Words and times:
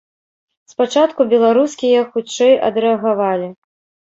Спачатку 0.73 1.21
беларускія 1.35 2.01
хутчэй 2.15 2.57
адрэагавалі. 2.71 3.47